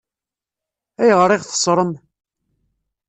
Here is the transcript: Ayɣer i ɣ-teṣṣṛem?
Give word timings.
Ayɣer 1.01 1.29
i 1.31 1.37
ɣ-teṣṣṛem? 1.41 1.91